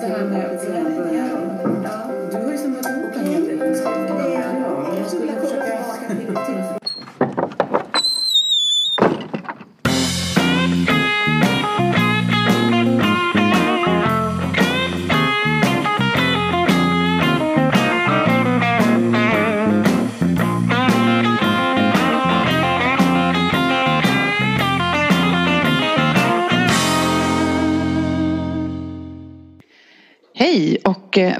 [0.00, 0.58] det här med.
[1.84, 2.10] Ja.
[2.30, 3.58] Du har ju samlat ihop en hel del
[4.98, 5.64] jag skulle försöka...
[6.08, 6.47] Hej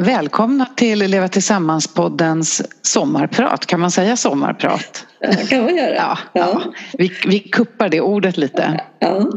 [0.08, 3.66] välkomna till Leva Tillsammans-poddens sommarprat.
[3.66, 5.06] Kan man säga sommarprat?
[5.20, 5.94] Det kan man göra.
[5.94, 6.62] Ja, ja.
[6.98, 8.80] Vi, vi kuppar det ordet lite.
[8.98, 9.30] Ja.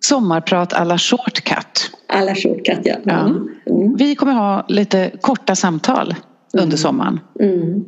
[0.00, 1.90] Sommarprat alla shortcut.
[2.08, 2.96] Alla shortcut, ja.
[3.04, 3.20] Ja.
[3.20, 3.96] Mm.
[3.96, 6.14] Vi kommer ha lite korta samtal
[6.52, 7.20] under sommaren.
[7.40, 7.84] Mm.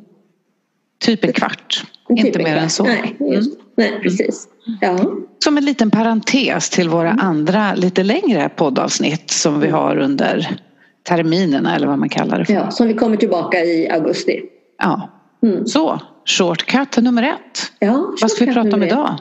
[1.01, 1.85] Typ en kvart.
[2.09, 2.71] Typ Inte en mer än kvart.
[2.71, 2.85] så.
[2.85, 4.49] Nej, just, nej precis.
[4.81, 4.99] Ja.
[5.45, 10.59] Som en liten parentes till våra andra lite längre poddavsnitt som vi har under
[11.09, 12.53] terminerna eller vad man kallar det för.
[12.53, 14.43] ja, som vi kommer tillbaka i augusti.
[14.79, 15.09] Ja.
[15.43, 15.67] Mm.
[15.67, 17.73] Så, shortcut nummer ett.
[17.79, 19.19] Ja, Vad ska vi prata om idag?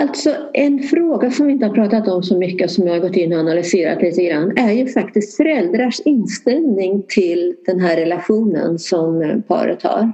[0.00, 3.16] Alltså en fråga som vi inte har pratat om så mycket som jag har gått
[3.16, 9.42] in och analyserat lite grann är ju faktiskt föräldrars inställning till den här relationen som
[9.48, 10.12] paret har.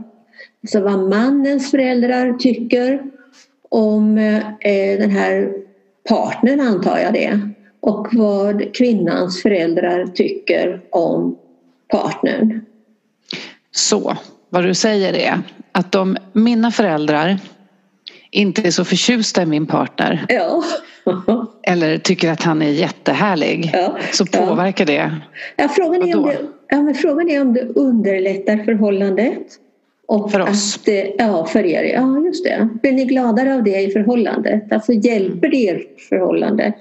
[0.62, 3.02] Alltså vad mannens föräldrar tycker
[3.68, 5.52] om eh, den här
[6.08, 7.49] partnern antar jag det
[7.80, 11.38] och vad kvinnans föräldrar tycker om
[11.88, 12.60] partnern.
[13.70, 14.16] Så,
[14.50, 15.42] vad du säger är
[15.72, 17.38] att om mina föräldrar
[18.30, 20.62] inte är så förtjusta i min partner Ja,
[21.62, 23.96] eller tycker att han är jättehärlig ja.
[24.12, 24.46] så Ja.
[24.46, 25.16] påverkar det.
[25.56, 29.46] Ja, frågan, är om det, ja, men frågan är om det underlättar förhållandet.
[30.06, 30.76] Och För oss.
[30.76, 31.82] Att, det- ja, för er.
[31.84, 32.68] Ja, just det.
[32.82, 34.72] Blir ni gladare av det i förhållandet?
[34.72, 36.72] Alltså hjälper det ert förhållande?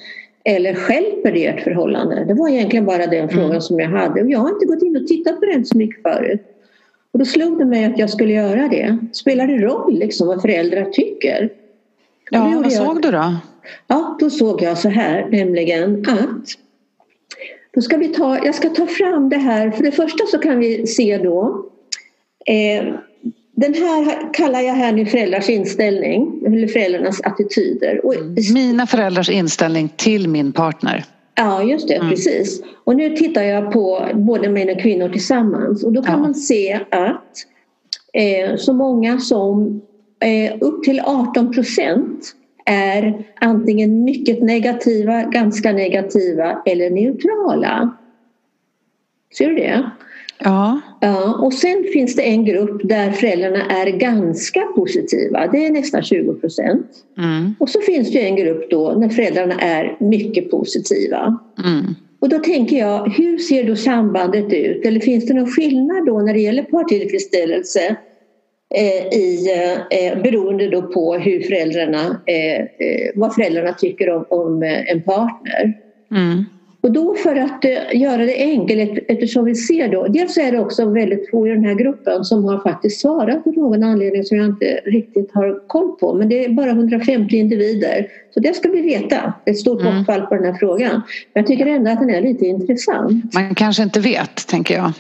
[0.44, 2.26] Eller stjälper det ert förhållande?
[2.28, 4.22] Det var egentligen bara den frågan som jag hade.
[4.22, 6.42] Och jag har inte gått in och tittat på den så mycket förut.
[7.12, 8.98] Och då slog det mig att jag skulle göra det.
[9.14, 11.50] Spelar det roll liksom vad föräldrar tycker?
[12.32, 12.72] Ja, vad jag.
[12.72, 13.36] såg du då?
[13.88, 16.48] Ja, då såg jag så här, nämligen att
[17.74, 19.72] då ska vi ta, jag ska ta fram det här.
[19.72, 21.70] För det första så kan vi se då
[22.46, 22.94] eh,
[23.60, 28.06] den här kallar jag här nu föräldrars inställning eller föräldrarnas attityder.
[28.06, 28.16] Och,
[28.54, 31.04] Mina föräldrars inställning till min partner.
[31.36, 32.10] Ja, just det, Mm.
[32.10, 32.64] precis.
[32.84, 36.20] Och nu tittar jag på både män och kvinnor tillsammans och då kan Ja.
[36.20, 37.36] man se att
[38.14, 39.82] eh, så många som
[40.20, 47.98] eh, upp till 18 procent är antingen mycket negativa, ganska negativa eller neutrala.
[49.38, 49.90] Ser du det?
[50.44, 55.48] Ja, Ja, och sen finns det en grupp där föräldrarna är ganska positiva.
[55.48, 56.88] Det är nästan 20 procent.
[57.18, 61.40] mm, Och så finns det en grupp då när föräldrarna är mycket positiva.
[61.66, 61.96] mm.
[62.22, 64.86] Och då tänker jag, hur ser då sambandet ut?
[64.86, 67.96] Eller finns det någon skillnad då när det gäller partillfredsställelse
[68.76, 69.48] eh, i,
[69.92, 75.02] eh, beroende då på hur föräldrarna, eh, eh, vad föräldrarna tycker om, om eh, en
[75.02, 75.74] partner?
[76.12, 76.46] Mm.
[76.82, 80.60] Och då för att eh, göra det enkelt eftersom vi ser då, dels är det
[80.60, 84.38] också väldigt få i den här gruppen som har faktiskt svarat på någon anledning som
[84.38, 86.14] jag inte riktigt har koll på.
[86.14, 88.08] Men det är bara 150 individer.
[88.34, 89.34] Så det ska vi veta.
[89.46, 89.98] Ett stort Mm.
[89.98, 90.92] bortfall på den här frågan.
[90.92, 91.02] Men
[91.34, 93.34] jag tycker ändå att den är lite intressant.
[93.34, 94.92] Man kanske inte vet, tänker jag.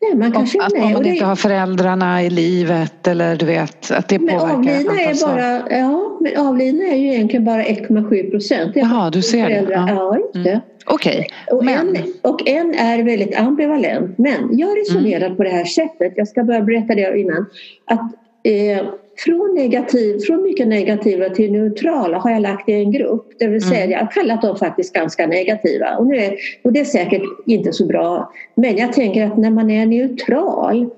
[0.00, 0.82] Nej, man Om, kanske att nej.
[0.82, 4.54] om man det- inte har föräldrarna i livet eller du vet att det men påverkar.
[4.56, 8.74] avlidna är bara, ja, men avlidna är ju egentligen bara 1,7 procent.
[8.74, 9.54] Det Jaha, du ser det.
[9.54, 9.94] föräldrar- Ja.
[9.94, 10.60] Ja, just det.
[10.86, 14.18] Okej, Och, men en, och en är väldigt ambivalent.
[14.18, 15.36] Men jag resonerar Mm.
[15.36, 17.46] på det här sättet, jag ska börja berätta det innan.
[17.84, 18.12] Att
[18.42, 18.86] eh,
[19.24, 23.32] från, negativ, från mycket negativa till neutrala har jag lagt i en grupp.
[23.38, 23.90] Det vill säga Mm.
[23.90, 25.96] jag har kallat dem faktiskt ganska negativa.
[25.96, 26.34] Och, nu är,
[26.64, 28.32] och det är säkert inte så bra.
[28.54, 30.90] Men jag tänker att när man är neutral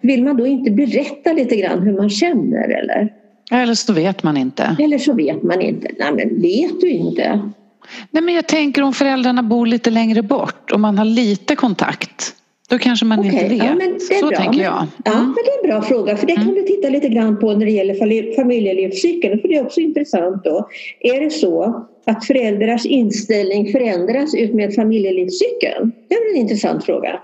[0.00, 3.12] vill man då inte berätta lite grann hur man känner eller?
[3.50, 4.76] eller så vet man inte.
[4.78, 5.88] Eller så vet man inte.
[5.98, 7.50] Nej men vet du inte?
[8.10, 12.34] Nej, men jag tänker om föräldrarna bor lite längre bort och man har lite kontakt.
[12.70, 13.58] Då kanske man Okej, inte vet.
[13.58, 14.36] ja, men det är så bra.
[14.36, 14.86] tänker jag.
[15.04, 15.24] Ja, Mm.
[15.24, 17.66] men det är en bra fråga för det kan du titta lite grann på när
[17.66, 19.40] det gäller familj- familjelivscykeln.
[19.40, 20.68] För det är också intressant då.
[21.00, 25.92] Är det så att föräldrars inställning förändras ut med familjelivscykeln?
[26.08, 27.18] Det är en intressant fråga.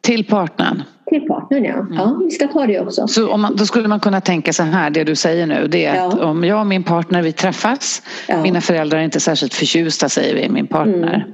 [0.00, 0.82] Till partnern.
[1.10, 1.74] Till partnern ja.
[1.74, 1.92] Mm.
[1.94, 3.08] Ja, vi ska ta det också.
[3.08, 5.84] Så om man, då skulle man kunna tänka så här, det du säger nu, det
[5.84, 6.24] är att Ja.
[6.26, 8.42] om jag och min partner vi träffas, Ja.
[8.42, 11.26] mina föräldrar är inte särskilt förtjusta säger vi, min partner.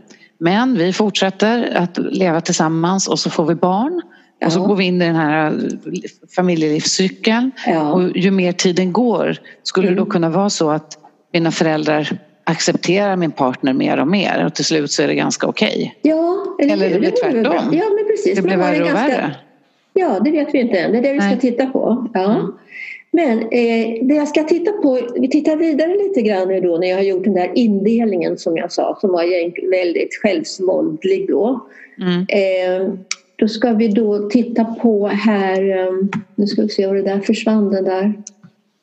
[0.47, 0.55] Mm.
[0.55, 4.03] Men vi fortsätter att leva tillsammans och så får vi barn.
[4.44, 4.65] Och så Ja.
[4.65, 5.53] går vi in i den här
[6.37, 7.50] familjelivscykeln.
[7.67, 7.93] Ja.
[7.93, 10.11] Och ju mer tiden går skulle det då Mm.
[10.11, 10.99] kunna vara så att
[11.33, 12.09] mina föräldrar
[12.44, 15.99] accepterar min partner mer och mer och till slut så är det ganska okej.
[16.03, 17.55] Ja, eller, eller det blir tvärtom.
[17.73, 18.37] Ja, men precis.
[18.37, 19.09] Det blir värre och ganska...
[19.09, 19.35] värre.
[19.94, 20.93] Ja, det vet vi inte än.
[20.93, 21.41] Det är det vi ska Nej.
[21.41, 22.09] titta på.
[22.15, 22.25] Ja.
[22.25, 22.53] Mm.
[23.12, 26.87] Men eh, det jag ska titta på, vi tittar vidare lite grann nu då när
[26.87, 31.67] jag har gjort den där indelningen som jag sa som var väldigt självsvåldlig då.
[32.00, 32.26] Mm.
[32.29, 32.94] Eh,
[33.37, 35.93] då ska vi då titta på här, eh,
[36.35, 38.14] nu ska vi se vad det där försvann den där.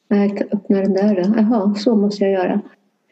[0.10, 1.34] Nej, öppna den där då.
[1.38, 2.62] Jaha, så måste jag göra.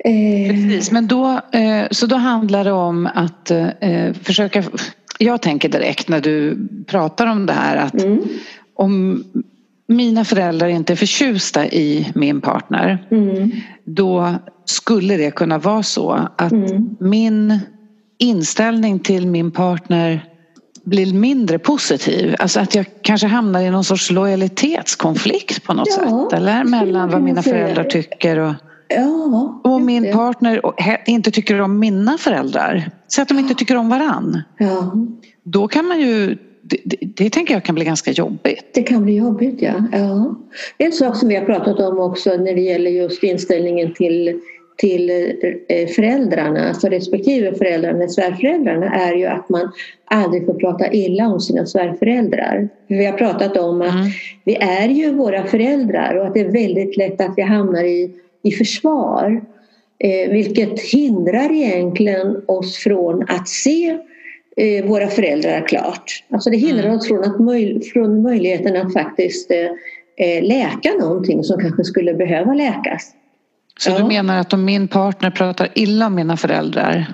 [0.04, 0.50] Eh.
[0.50, 4.63] Precis, men då, eh, så då handlar det om att eh, försöka
[5.20, 8.20] jag tänker direkt när du pratar om det här att mm.
[8.74, 9.24] om
[9.88, 13.51] mina föräldrar inte är förtjusta i min partner mm.
[13.86, 14.36] då
[14.66, 16.95] skulle det kunna vara så att mm.
[17.00, 17.60] min
[18.18, 20.25] inställning till min partner
[20.84, 22.36] blir mindre positiv.
[22.39, 26.38] Alltså att jag kanske hamnar i någon sorts lojalitetskonflikt på något ja, sätt.
[26.38, 28.54] Eller mellan vad mina föräldrar tycker och,
[28.88, 30.62] ja, och min partner
[31.06, 32.92] inte tycker om mina föräldrar.
[33.07, 34.42] Så att de inte tycker om varann.
[34.57, 34.94] Ja.
[35.44, 36.38] Då kan man ju
[36.69, 38.66] det, det, det, tänker jag kan bli ganska jobbigt.
[38.74, 39.84] Det kan bli jobbigt, ja.
[39.92, 40.36] ja.
[40.78, 44.40] En sak som vi har pratat om också när det gäller just inställningen till,
[44.78, 45.10] till
[45.69, 49.72] eh, föräldrarna, alltså respektive föräldrarna, svärföräldrarna, är ju att man
[50.06, 52.70] aldrig får prata illa om sina svärföräldrar.
[52.88, 54.08] Vi har pratat om att mm.
[54.44, 58.12] vi är ju våra föräldrar och att det är väldigt lätt att vi hamnar i,
[58.44, 59.42] i försvar.
[60.00, 63.98] Eh, vilket hindrar egentligen oss från att se
[64.83, 66.24] våra föräldrar klart.
[66.30, 66.98] Alltså det hindrar mm.
[66.98, 72.13] oss från, att möj från möjligheten att faktiskt eh, eh, läka någonting som kanske skulle
[72.13, 73.12] behöva läkas.
[73.80, 73.98] Så ja.
[73.98, 77.13] du menar att om min partner pratar illa om mina föräldrar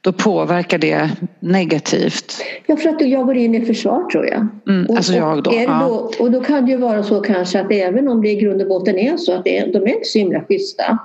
[0.00, 1.10] då påverkar det
[1.40, 2.34] negativt?
[2.66, 4.46] Ja, för att jag går in i försvar tror jag.
[4.68, 5.86] Mm, alltså jag då, och, ja.
[5.88, 8.62] då, och då kan det ju vara så kanske att även om det i grund
[8.62, 10.98] och botten är så att det, de är inte så himla schyssta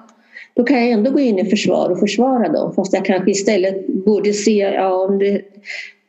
[0.59, 3.87] då kan jag ändå gå in i försvar och försvara dem fast jag kanske istället
[3.87, 5.41] borde se ja, om det,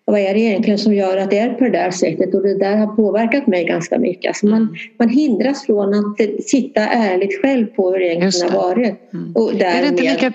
[0.05, 2.59] vad är det egentligen som gör att det är på det där sättet och det
[2.59, 4.29] där har påverkat mig ganska mycket.
[4.29, 4.75] Alltså man, mm.
[4.99, 9.13] man hindras från att sitta ärligt själv på hur det egentligen har varit.
[9.13, 9.33] Mm.
[9.37, 10.33] Och därmed, är det inte, lika,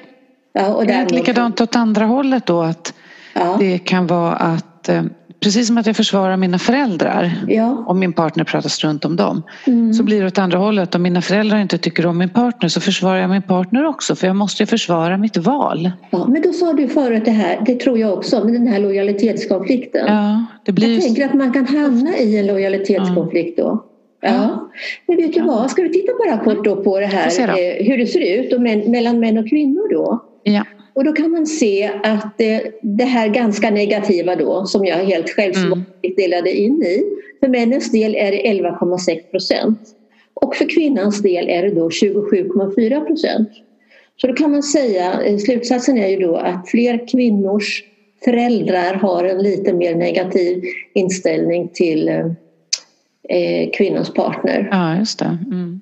[0.53, 2.93] ja, och är det inte likadant åt andra hållet då att
[3.33, 3.57] ja.
[3.59, 5.03] det kan vara att eh,
[5.45, 7.83] precis som att jag försvarar mina föräldrar ja.
[7.87, 9.43] om min partner pratar strunt om dem.
[9.67, 9.93] Mm.
[9.93, 10.95] Så blir det åt andra hållet.
[10.95, 14.27] Om mina föräldrar inte tycker om min partner så försvarar jag min partner också för
[14.27, 15.91] jag måste försvara mitt val.
[16.09, 18.79] Ja, men då sa du förut det här, det tror jag också, med den här
[18.79, 20.05] lojalitetskonflikten.
[20.07, 20.93] Ja, det blir...
[20.93, 23.85] Jag tänker att man kan hamna i en lojalitetskonflikt då.
[24.21, 24.69] Ja.
[25.07, 27.97] Men vet du vad, ska vi titta bara kort då på det här eh, hur
[27.97, 30.23] det ser ut och mellan män och kvinnor då?
[30.43, 30.63] Ja.
[30.95, 32.37] Och då kan man se att
[32.81, 36.15] det här ganska negativa då som jag helt självsvåldigt mm.
[36.17, 37.03] delade in i.
[37.39, 39.79] För männens del är det 11,6 procent.
[40.33, 43.49] Och för kvinnans del är det då 27,4 procent.
[44.17, 47.83] Så då kan man säga, eh, slutsatsen är ju då att fler kvinnors
[48.25, 50.63] föräldrar har en lite mer negativ
[50.93, 52.09] inställning till
[53.29, 54.67] eh, kvinnans partner.
[54.71, 55.37] Ja, just det.
[55.51, 55.81] Mm.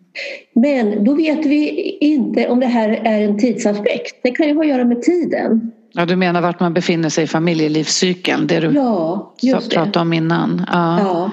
[0.54, 1.70] Men då vet vi
[2.02, 4.20] inte om det här är en tidsaspekt.
[4.24, 5.72] Det kan ju ha att göra med tiden.
[5.94, 8.48] Ja, du menar vart man befinner sig i familjelivscykeln?
[8.48, 10.00] Det du ja, just pratade det.
[10.00, 10.66] om innan.
[10.72, 11.00] Ja.
[11.00, 11.32] ja.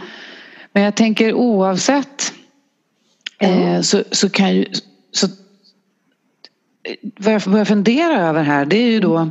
[0.73, 2.33] Men jag tänker oavsett
[3.39, 3.49] ja.
[3.49, 4.65] eh, så, så kan ju...
[5.13, 5.27] Så,
[7.19, 9.31] vad jag börjar fundera över här det är ju då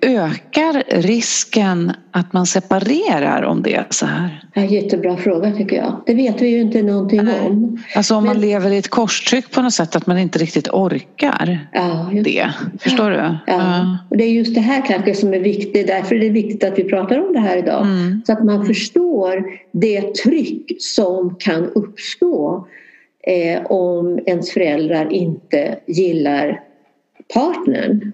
[0.00, 4.44] ökar risken att man separerar om det är så här?
[4.54, 6.02] En jättebra fråga tycker jag.
[6.06, 7.40] Det vet vi ju inte någonting Nej.
[7.40, 7.82] om.
[7.96, 8.32] Alltså om Men...
[8.32, 12.50] man lever i ett korstryck på något sätt att man inte riktigt orkar ja, det.
[12.80, 13.16] Förstår du?
[13.16, 13.38] Ja.
[13.46, 13.98] ja.
[14.10, 15.86] Och det är just det här kanske som är viktigt.
[15.86, 17.82] Därför är det viktigt att vi pratar om det här idag.
[17.82, 18.22] Mm.
[18.26, 22.66] Så att man förstår det tryck som kan uppstå
[23.26, 26.60] eh, om ens föräldrar inte gillar
[27.34, 28.12] partnern.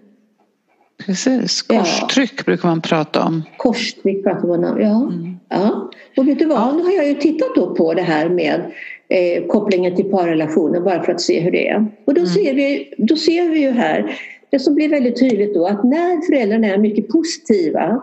[1.06, 2.42] Precis, korstryck ja.
[2.46, 3.42] brukar man prata om.
[3.56, 5.02] Korstryck pratar man om, ja.
[5.02, 5.36] Mm.
[5.48, 5.90] ja.
[6.16, 6.72] Och vet du vad, ja.
[6.72, 8.72] nu har jag ju tittat då på det här med
[9.08, 11.86] eh, kopplingen till parrelationer bara för att se hur det är.
[12.04, 12.32] Och då, mm.
[12.32, 16.26] ser, vi, då ser vi ju här, det som blir väldigt tydligt då att när
[16.26, 18.02] föräldrarna är mycket positiva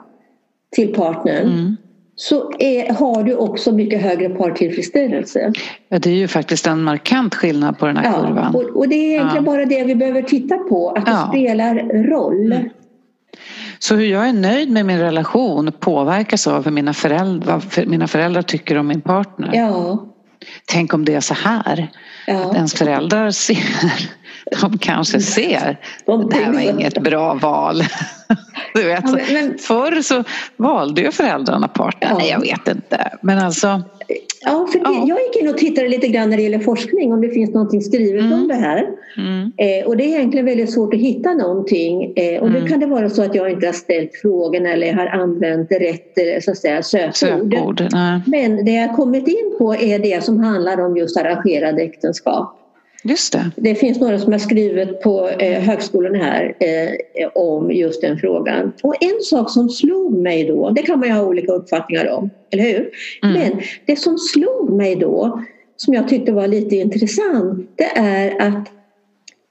[0.75, 1.75] till partnern mm.
[2.15, 5.53] så är, har du också mycket högre partillfredsställelse.
[5.89, 8.55] Ja, det är ju faktiskt en markant skillnad på den här ja, kurvan.
[8.55, 9.51] Och, och det är egentligen ja.
[9.51, 11.27] bara det vi behöver titta på, att det ja.
[11.29, 12.51] spelar roll.
[12.51, 12.69] Mm.
[13.85, 18.07] Så hur jag är nöjd med min relation påverkas av hur mina föräldrar, vad mina
[18.07, 19.49] föräldrar tycker om min partner.
[19.53, 20.05] Ja.
[20.65, 21.91] Tänk om det är så här.
[22.27, 22.49] Ja.
[22.49, 24.09] Att ens föräldrar ser,
[24.61, 27.83] de kanske ser, de det här var inget bra val.
[28.73, 30.23] Du vet, ja, men, men, förr så
[30.57, 32.07] valde ju föräldrarna partner.
[32.11, 32.17] Ja.
[32.17, 33.17] Nej, jag vet inte.
[33.21, 33.81] Men alltså
[34.45, 35.05] Ja, för det, ja.
[35.07, 37.81] jag gick in och tittade lite grann när det gäller forskning om det finns någonting
[37.81, 38.33] skrivet mm.
[38.33, 38.87] om det här.
[39.17, 39.51] Mm.
[39.57, 42.13] Eh, och det är egentligen väldigt svårt att hitta någonting.
[42.15, 42.61] Eh, och mm.
[42.61, 46.17] då kan det vara så att jag inte har ställt frågorna eller har använt rätt
[46.17, 47.15] eh, så att säga, sökord.
[47.15, 47.81] sökord
[48.25, 52.64] Men det jag kommit in på är det som handlar om just arrangerade äktenskap.
[53.07, 53.51] Just det.
[53.55, 58.71] det finns några som har skrivit på eh, högskolan här eh, om just den frågan.
[58.83, 62.29] Och en sak som slog mig då, det kan man ju ha olika uppfattningar om,
[62.51, 62.89] eller hur?
[63.23, 63.33] Mm.
[63.33, 65.43] Men det som slog mig då,
[65.77, 68.71] som jag tyckte var lite intressant, det är att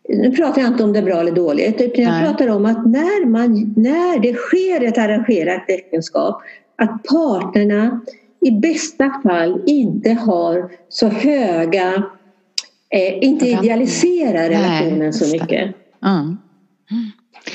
[0.09, 2.25] nu pratar jag inte om det är bra eller dåligt, utan jag Nej.
[2.25, 6.43] pratar om att när, man, när det sker ett arrangerat äktenskap,
[6.77, 8.01] att parterna
[8.41, 12.05] i bästa fall inte har så höga
[12.95, 15.75] eh, inte idealisera relationen Nej, så mycket.
[16.05, 16.37] Mm.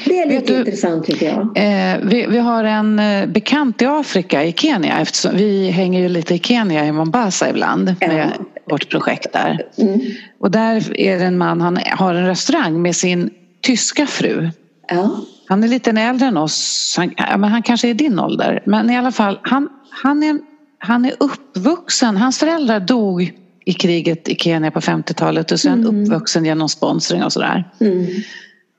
[0.05, 1.39] Det är lite du, intressant tycker jag.
[1.39, 6.09] Eh, vi, vi, har en eh, bekant i Afrika, i Kenya, eftersom vi hänger ju
[6.09, 8.07] lite i Kenya, i Mombasa ibland ja.
[8.07, 8.31] med
[8.69, 9.67] vårt projekt där.
[9.77, 9.99] Mm.
[10.39, 13.29] Och där är det en man, han har en restaurang med sin
[13.61, 14.49] tyska fru.
[14.87, 15.19] Ja.
[15.47, 18.63] Han är lite äldre än oss, han, men han kanske är din ålder.
[18.65, 20.39] Men i alla fall, han, han, är,
[20.79, 23.33] han är uppvuxen, hans föräldrar dog
[23.69, 26.03] i kriget i Kenya på 50-talet och sen mm.
[26.03, 27.71] uppvuxen genom sponsring och sådär.
[27.79, 28.07] Mm.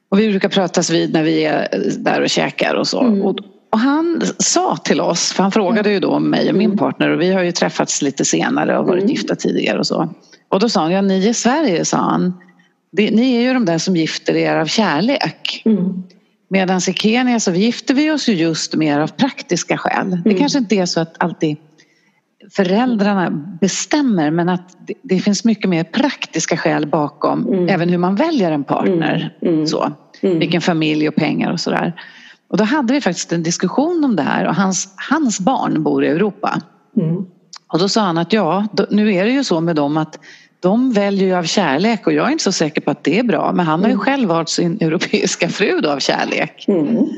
[0.08, 1.68] Och vi brukar pratas vid när vi är
[1.98, 3.00] där och käkar och så.
[3.00, 3.22] Mm.
[3.22, 3.38] Och,
[3.72, 6.78] och, han sa till oss, för han frågade ju då om mig och min mm.
[6.78, 9.10] partner och vi har ju träffats lite senare och varit mm.
[9.10, 10.14] gifta tidigare och så.
[10.48, 12.34] Och då sa han, ja ni i Sverige, sa han,
[12.92, 15.62] ni är ju de där som gifter er av kärlek.
[15.64, 16.02] Mm.
[16.48, 20.22] Medan i Kenya så gifter vi oss ju just mer av praktiska skäl.
[20.24, 21.56] Det kanske inte är så att alltid
[22.52, 23.30] föräldrarna
[23.60, 27.68] bestämmer men att det, finns mycket mer praktiska skäl bakom mm.
[27.68, 29.36] även hur man väljer en partner.
[29.42, 29.54] Mm.
[29.54, 29.66] mm.
[29.66, 29.92] Så.
[30.20, 30.38] Mm.
[30.38, 31.94] Vilken familj och pengar och sådär.
[32.48, 36.04] Och då hade vi faktiskt en diskussion om det här och hans, hans barn bor
[36.04, 36.60] i Europa.
[36.96, 37.26] Mm.
[37.72, 40.18] Och då sa han att ja, då, nu är det ju så med dem att
[40.60, 43.22] de väljer ju av kärlek och jag är inte så säker på att det är
[43.22, 46.64] bra men han har ju själv valt sin europeiska fru då av kärlek.
[46.68, 47.08] Mm.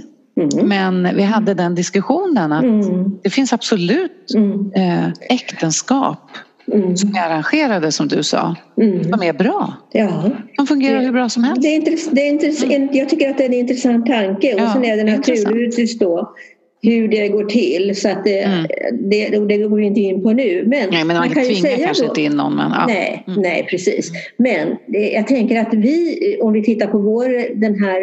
[0.64, 3.18] Men vi hade den diskussionen att mm.
[3.22, 4.72] det finns absolut mm.
[4.74, 6.30] eh, äktenskap
[6.72, 6.96] mm.
[6.96, 8.56] som är arrangerade som du sa.
[8.80, 9.10] Mm.
[9.10, 9.74] De är bra.
[9.92, 10.30] Ja.
[10.56, 11.62] De fungerar det, hur bra som helst.
[11.62, 12.88] Det är intress, det är intress, mm.
[12.92, 16.34] Jag tycker att det är en intressant tanke och ja, sen är det naturligtvis då
[16.82, 17.96] hur det går till.
[17.96, 18.66] Så att det, mm.
[18.92, 20.64] det, det, går vi inte in på nu.
[20.66, 22.56] Men, nej, men man, kan ju säga kanske då, inte in någon.
[22.56, 22.86] Men, ja.
[22.86, 23.42] nej, mm.
[23.42, 24.12] nej, precis.
[24.36, 28.00] Men det, jag tänker att vi, om vi tittar på vår, den här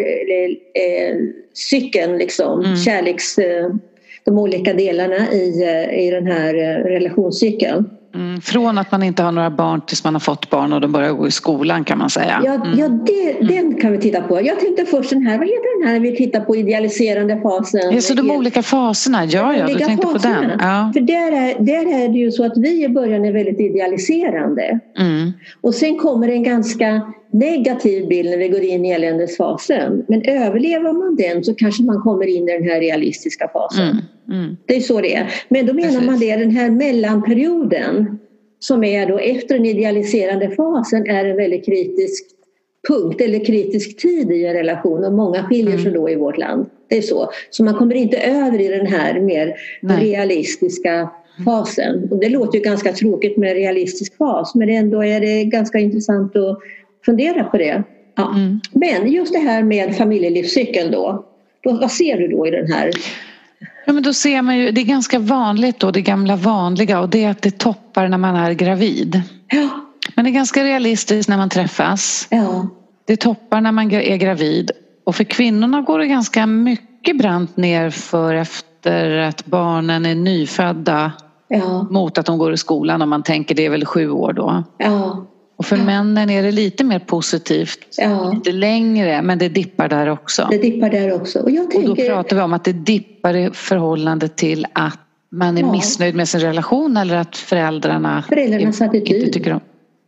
[0.73, 1.15] eh,
[1.53, 2.75] cykeln, liksom, mm.
[2.77, 3.69] kärleks, eh,
[4.23, 7.89] de olika delarna i, eh, i den här eh, relationscykeln.
[8.15, 10.91] Mm, från att man inte har några barn tills man har fått barn och de
[10.91, 12.41] börjar gå i skolan kan man säga.
[12.45, 12.79] Ja, mm.
[12.79, 13.47] ja det, mm.
[13.47, 14.41] den kan vi titta på.
[14.41, 17.91] Jag tänkte först den här, vad heter den här när vi tittar på idealiserande fasen?
[17.91, 20.35] Ja, så de olika faserna, ja, ja, du tänkte faserna.
[20.35, 20.57] på den.
[20.59, 20.91] Ja.
[20.93, 24.79] För där är, där är det ju så att vi i början är väldigt idealiserande.
[24.99, 25.31] Mm.
[25.61, 27.01] Och sen kommer en ganska
[27.31, 30.05] negativ bild när vi går in i eländesfasen.
[30.07, 34.01] Men överlever man den så kanske man kommer in i den här realistiska fasen.
[34.31, 34.57] Mm.
[34.65, 35.33] Det är så det är.
[35.49, 36.05] Men då menar Precis.
[36.05, 38.19] man det, den här mellanperioden
[38.59, 42.25] som är då efter den idealiserande fasen är en väldigt kritisk
[42.87, 45.93] punkt eller kritisk tid i en relation och många skiljer sig mm.
[45.93, 46.65] då i vårt land.
[46.89, 47.29] Det är så.
[47.49, 50.09] Så man kommer inte över i den här mer Nej.
[50.09, 51.09] realistiska
[51.45, 52.07] fasen.
[52.11, 56.35] Och det låter ju ganska tråkigt med realistisk fas men ändå är det ganska intressant
[56.35, 56.59] att
[57.05, 57.83] fundera på det.
[58.15, 58.33] Ja.
[58.35, 58.59] Mm.
[58.71, 61.25] Men just det här med familjelivscykeln då,
[61.63, 61.71] då.
[61.71, 62.91] Vad ser du då i den här
[63.85, 67.09] Ja, men då ser man ju, det är ganska vanligt då, det gamla vanliga och
[67.09, 69.21] det är att det toppar när man är gravid.
[69.47, 69.69] Ja.
[70.15, 72.27] Men det är ganska realistiskt när man träffas.
[72.29, 72.67] Ja.
[73.07, 74.71] Det toppar när man är gravid
[75.05, 81.11] och för kvinnorna går det ganska mycket brant ner för efter att barnen är nyfödda
[81.47, 81.87] ja.
[81.89, 84.63] mot att de går i skolan om man tänker det är väl sju år då.
[84.77, 85.25] Ja.
[85.59, 88.31] Och för männen är det lite mer positivt, ja.
[88.31, 90.47] lite längre, men det dippar där också.
[90.51, 91.39] Det dippar där också.
[91.39, 91.89] Och, jag tänker...
[91.89, 94.99] och då pratar vi om att det dippar i förhållande till att
[95.29, 95.71] man är ja.
[95.71, 99.15] missnöjd med sin relation eller att föräldrarna Föräldrarnas attityd.
[99.15, 99.59] inte tycker om...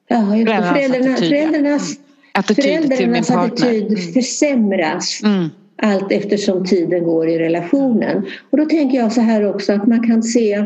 [0.08, 1.94] Ja, föräldrarnas, föräldrarnas,
[2.32, 4.14] attityd, föräldrarnas, attityd, föräldrarnas attityd mm.
[4.14, 5.50] försämras mm.
[5.82, 8.26] allt eftersom tiden går i relationen.
[8.50, 10.66] Och då tänker jag så här också att man kan se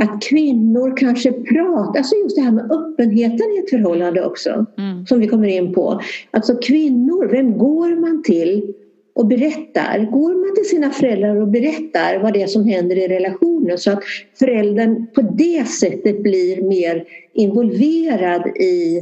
[0.00, 5.06] att kvinnor kanske pratar, alltså just det här med öppenheten i ett förhållande också, mm.
[5.06, 6.00] som vi kommer in på.
[6.30, 8.74] Alltså kvinnor, vem går man till
[9.14, 10.10] och berättar?
[10.10, 13.90] Går man till sina föräldrar och berättar vad det är som händer i relationen så
[13.90, 14.02] att
[14.38, 19.00] föräldern på det sättet blir mer involverad i,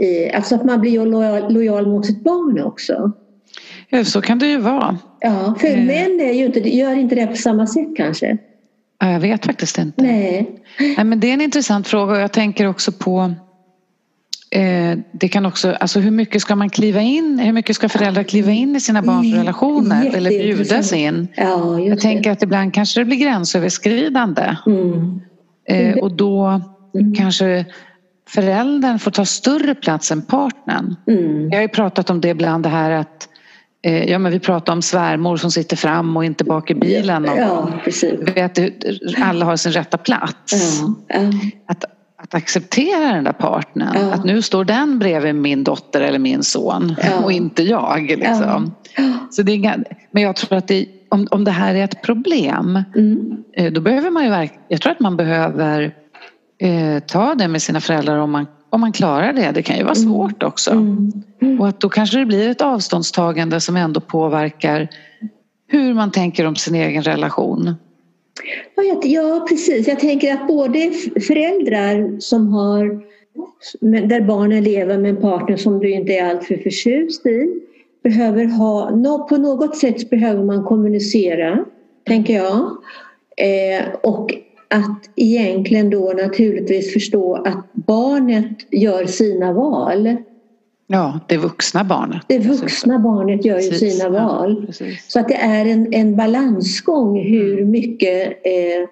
[0.00, 3.12] i alltså att man blir lojal, lojal mot sitt barn också?
[3.88, 4.98] Ja, så kan det ju vara.
[5.20, 5.86] Ja, för mm.
[5.86, 8.38] män är ju inte, gör inte det på samma sätt kanske.
[8.98, 10.02] Ja, jag vet faktiskt inte.
[10.02, 10.50] Nej.
[10.96, 13.34] Nej, men det är en intressant fråga och jag tänker också på
[14.50, 18.22] eh, det kan också, alltså hur mycket ska man kliva in, hur mycket ska föräldrar
[18.22, 21.28] kliva in i sina barns Mm, relationer eller bjudas in?
[21.36, 24.56] Ja, Jag tänker att ibland kanske det blir gränsöverskridande.
[24.66, 25.20] Mm.
[25.68, 26.60] eh, och då
[26.94, 27.14] Mm.
[27.14, 27.64] kanske
[28.28, 30.96] föräldern får ta större plats än partnern.
[31.06, 31.48] Mm.
[31.50, 33.28] Jag har ju pratat om det ibland det här att
[33.90, 37.28] Ja men vi pratar om svärmor som sitter fram och inte bak i bilen.
[37.28, 38.12] Och, Ja, precis.
[38.34, 38.58] Vet
[39.22, 40.80] alla har sin rätta plats.
[40.82, 41.20] Ja, ja.
[41.68, 41.84] Att,
[42.22, 43.96] att acceptera den där partnern.
[44.00, 44.12] Ja.
[44.14, 48.02] Att nu står den bredvid min dotter eller min son och inte jag.
[48.18, 48.74] Liksom.
[49.30, 49.78] Så det är, inga-
[50.10, 53.36] men jag tror att det, om, om det här är ett problem Mm.
[53.56, 55.94] eh, då behöver man ju verk- Jag tror att man behöver
[56.60, 59.52] eh, ta det med sina föräldrar om man, om man klarar det.
[59.54, 60.70] Det kan ju vara svårt också.
[60.70, 61.60] Mm.
[61.60, 64.88] Och att då kanske det blir ett avståndstagande som ändå påverkar
[65.68, 67.74] hur man tänker om sin egen relation.
[69.02, 69.88] Ja, precis.
[69.88, 70.92] Jag tänker att både
[71.26, 73.02] föräldrar som har
[74.08, 77.60] där barnen lever med en partner som du inte är alltför förtjust i
[78.02, 81.64] behöver ha, på något sätt behöver man kommunicera,
[82.06, 82.70] tänker jag.
[83.36, 84.34] Eh, och
[84.68, 90.16] att egentligen då naturligtvis förstå att barnet gör sina val.
[90.86, 92.22] Ja, det vuxna barnet.
[92.28, 94.66] Det vuxna barnet gör ju Precis, sina ja, val.
[94.66, 95.04] precis.
[95.08, 98.88] Så att det är en, en balansgång hur mycket eh,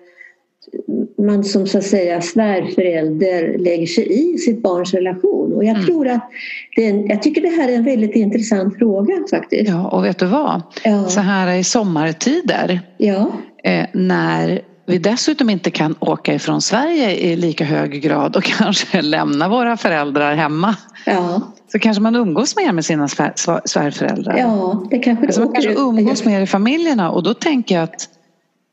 [1.25, 5.53] man som så att säga svärförälder lägger sig i sitt barns relation.
[5.53, 5.87] Och jag Mm.
[5.87, 6.31] tror att
[6.77, 9.69] det en, jag tycker det här är en väldigt intressant fråga faktiskt.
[9.71, 10.63] Ja, och vet du vad?
[10.85, 11.05] Ja.
[11.09, 13.27] Så här i sommartider Ja.
[13.65, 19.03] eh, när vi dessutom inte kan åka ifrån Sverige i lika hög grad och kanske
[19.03, 20.77] lämna våra föräldrar hemma
[21.07, 21.41] Ja.
[21.73, 24.39] så kanske man umgås mer med sina svär, svär- svärföräldrar.
[24.39, 28.09] ja, det kanske Alltså man kanske umgås mer i familjerna och då tänker jag att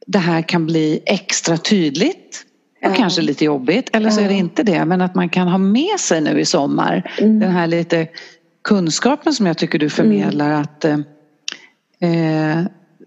[0.07, 2.45] det här kan bli extra tydligt
[2.85, 2.95] och Ja.
[2.95, 5.99] kanske lite jobbigt eller så är det inte det men att man kan ha med
[5.99, 7.39] sig nu i sommar Mm.
[7.39, 8.07] den här lite
[8.63, 10.93] kunskapen som jag tycker du förmedlar att eh,
[12.01, 12.59] eh,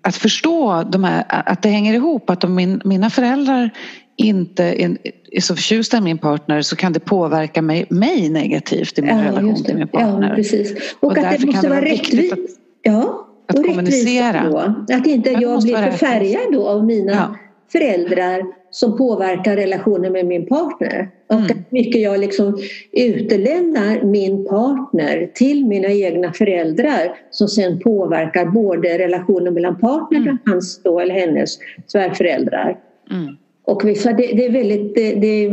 [0.05, 3.71] att förstå de här, att det hänger ihop att om min, mina föräldrar
[4.17, 4.97] inte är,
[5.33, 9.23] är så förtjusta i min partner så kan det påverka mig, mig negativt i min
[9.23, 9.69] relation just det.
[9.69, 10.29] till min partner.
[10.29, 10.95] Ja, precis.
[11.01, 12.33] Och, Och att det måste vara rättvist.
[12.33, 12.39] att-
[12.83, 14.49] ja, att och kommunicera.
[14.51, 14.59] Då.
[14.95, 17.37] Att inte Ja, jag blir förfärgad då av mina Ja.
[17.73, 18.43] föräldrar
[18.75, 21.09] som påverkar relationen med min partner.
[21.27, 21.45] Och Mm.
[21.47, 22.59] att mycket jag liksom
[22.93, 30.39] utelämnar min partner till mina egna föräldrar som sen påverkar både relationen mellan partnern Mm.
[30.45, 32.79] och hans då, eller hennes svärföräldrar.
[33.11, 33.37] Mm.
[33.67, 35.49] Och vissa, det, det, är väldigt, det, det,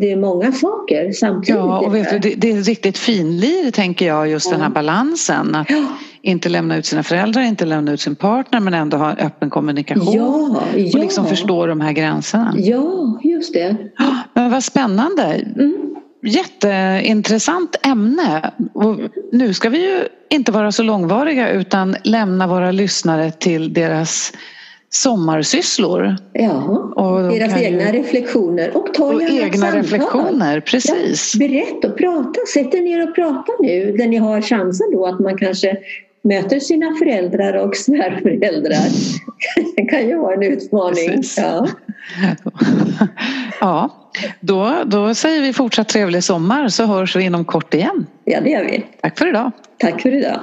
[0.00, 1.60] det är många saker samtidigt.
[1.60, 5.54] Ja, och vet du, det, är riktigt finlir tänker jag just den här balansen.
[5.54, 5.84] Att Ja.
[6.22, 9.50] inte lämna ut sina föräldrar, inte lämna ut sin partner men ändå ha en öppen
[9.50, 10.14] kommunikation.
[10.14, 10.88] Ja, ja.
[10.92, 12.54] Och liksom förstå de här gränserna.
[12.56, 13.76] Ja, just det.
[14.34, 15.22] Men vad spännande.
[15.56, 15.76] Mm.
[16.22, 18.50] Jätteintressant ämne.
[18.72, 18.96] Och
[19.32, 24.32] nu ska vi ju inte vara så långvariga utan lämna våra lyssnare till deras
[25.02, 26.16] sommarsysslor.
[26.32, 26.62] Ja,
[26.96, 28.76] Och de deras kan ju- egna reflektioner.
[28.76, 29.82] Och ta Och egna samtal.
[29.82, 31.34] reflektioner, precis.
[31.34, 32.40] Ja, berätta och prata.
[32.54, 35.76] Sätt er ner och prata nu där ni har chansen då att man kanske
[36.22, 38.86] möter sina föräldrar och svärföräldrar.
[39.76, 41.08] Det kan ju vara en utmaning.
[41.16, 41.38] Precis.
[41.38, 41.66] Ja.
[43.60, 43.90] Ja,
[44.40, 48.06] då, då säger vi fortsatt trevlig sommar så hörs vi inom kort igen.
[48.24, 48.84] ja, det gör vi.
[49.02, 49.50] Tack för idag.
[49.78, 50.40] Tack för idag.